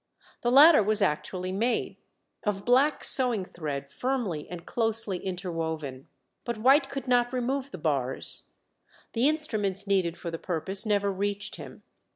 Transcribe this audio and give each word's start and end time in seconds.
The 0.41 0.49
ladder 0.49 0.81
was 0.81 0.99
actually 1.03 1.51
made, 1.51 1.97
of 2.43 2.65
black 2.65 3.03
sewing 3.03 3.45
thread 3.45 3.91
firmly 3.91 4.47
and 4.49 4.65
closely 4.65 5.19
interwoven. 5.19 6.07
But 6.43 6.57
White 6.57 6.89
could 6.89 7.07
not 7.07 7.31
remove 7.31 7.69
the 7.69 7.77
bars; 7.77 8.49
the 9.13 9.29
instruments 9.29 9.85
needed 9.85 10.17
for 10.17 10.31
the 10.31 10.39
purpose 10.39 10.87
never 10.87 11.11
reached 11.11 11.57
him. 11.57 11.83